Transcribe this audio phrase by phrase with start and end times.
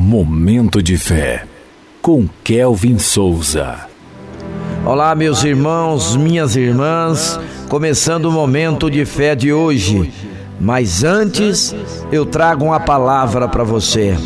[0.00, 1.44] Momento de fé,
[2.00, 3.88] com Kelvin Souza.
[4.86, 10.14] Olá, meus irmãos, minhas irmãs, começando o momento de fé de hoje.
[10.58, 11.74] Mas antes,
[12.12, 14.16] eu trago uma palavra para você.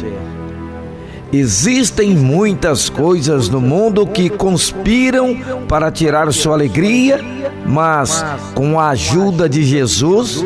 [1.32, 7.18] Existem muitas coisas no mundo que conspiram para tirar sua alegria,
[7.66, 8.22] mas
[8.54, 10.44] com a ajuda de Jesus,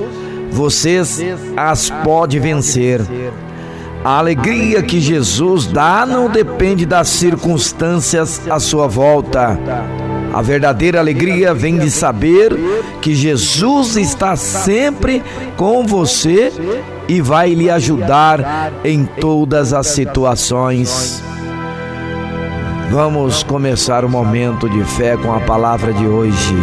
[0.53, 1.21] vocês
[1.57, 3.01] as pode vencer.
[4.07, 9.59] A alegria que Jesus dá não depende das circunstâncias à sua volta.
[10.33, 12.57] A verdadeira alegria vem de saber
[13.03, 15.25] que Jesus está sempre
[15.57, 16.53] com você
[17.09, 21.21] e vai lhe ajudar em todas as situações.
[22.93, 26.55] Vamos começar o momento de fé com a palavra de hoje.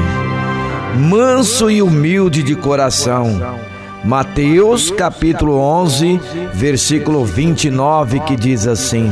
[0.95, 3.72] Manso e humilde de coração
[4.03, 6.19] Mateus capítulo 11,
[6.53, 9.09] versículo 29, que diz assim: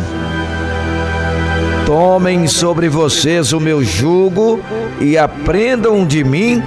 [1.86, 4.60] Tomem sobre vocês o meu jugo
[5.00, 6.62] e aprendam de mim,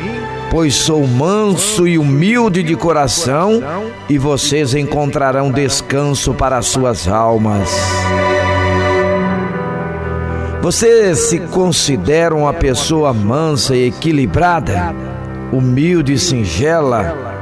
[0.50, 3.62] pois sou manso e humilde de coração,
[4.08, 7.68] e vocês encontrarão descanso para as suas almas.
[10.62, 14.94] Você se considera uma pessoa mansa e equilibrada,
[15.52, 17.33] humilde e singela?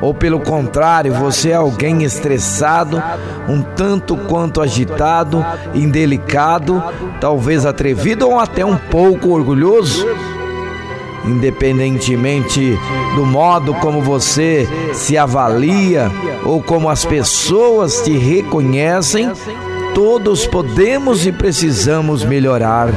[0.00, 3.02] Ou pelo contrário, você é alguém estressado,
[3.48, 6.82] um tanto quanto agitado, indelicado,
[7.20, 10.06] talvez atrevido ou até um pouco orgulhoso?
[11.24, 12.78] Independentemente
[13.14, 16.10] do modo como você se avalia
[16.44, 19.30] ou como as pessoas te reconhecem,
[19.94, 22.88] todos podemos e precisamos melhorar.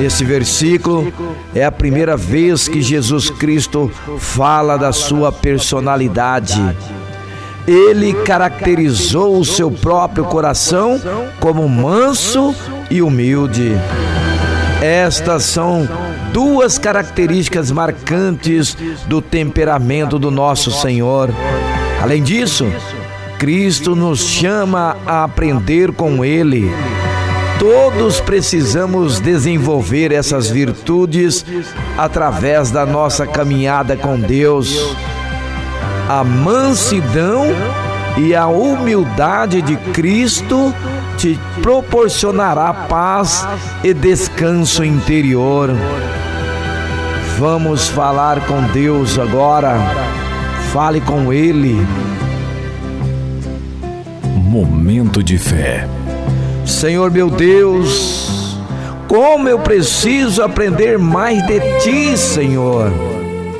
[0.00, 1.12] Nesse versículo
[1.54, 6.58] é a primeira vez que Jesus Cristo fala da sua personalidade.
[7.66, 10.98] Ele caracterizou o seu próprio coração
[11.38, 12.54] como manso
[12.90, 13.72] e humilde.
[14.80, 15.86] Estas são
[16.32, 18.74] duas características marcantes
[19.06, 21.28] do temperamento do nosso Senhor.
[22.00, 22.64] Além disso,
[23.38, 26.70] Cristo nos chama a aprender com Ele.
[27.60, 31.44] Todos precisamos desenvolver essas virtudes
[31.98, 34.96] através da nossa caminhada com Deus.
[36.08, 37.44] A mansidão
[38.16, 40.74] e a humildade de Cristo
[41.18, 43.46] te proporcionará paz
[43.84, 45.68] e descanso interior.
[47.38, 49.76] Vamos falar com Deus agora.
[50.72, 51.76] Fale com Ele.
[54.34, 55.86] Momento de fé.
[56.70, 58.56] Senhor meu Deus,
[59.08, 62.90] como eu preciso aprender mais de Ti, Senhor.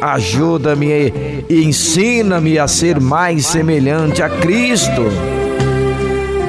[0.00, 5.02] Ajuda-me e ensina-me a ser mais semelhante a Cristo,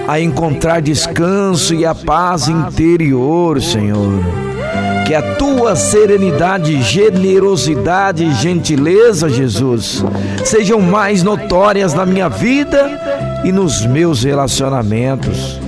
[0.07, 4.23] a encontrar descanso e a paz interior, Senhor.
[5.05, 10.05] Que a tua serenidade, generosidade e gentileza, Jesus,
[10.45, 15.59] sejam mais notórias na minha vida e nos meus relacionamentos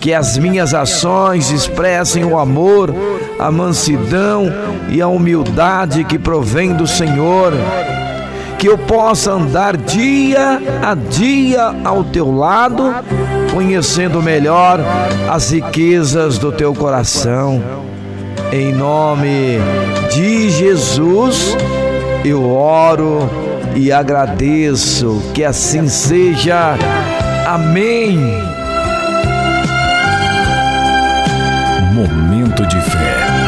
[0.00, 2.94] que as minhas ações expressem o amor,
[3.38, 4.52] a mansidão
[4.88, 7.52] e a humildade que provém do Senhor.
[8.58, 12.92] Que eu possa andar dia a dia ao teu lado,
[13.52, 14.80] conhecendo melhor
[15.30, 17.62] as riquezas do teu coração.
[18.52, 19.58] Em nome
[20.12, 21.56] de Jesus,
[22.24, 23.28] eu oro
[23.76, 25.22] e agradeço.
[25.32, 26.76] Que assim seja.
[27.46, 28.57] Amém.
[31.98, 33.47] Momento de fé.